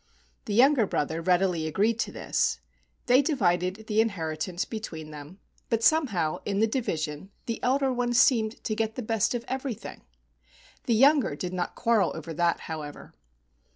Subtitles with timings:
[0.45, 2.59] The younger brother readily agreed to this.
[3.05, 7.29] They divided the inheritance between them, 29 THE WONDERFUL RING but somehow, in the division,
[7.45, 10.01] the elder one seemed to get the best of everything.
[10.85, 13.13] The younger did not quarrel over that, however.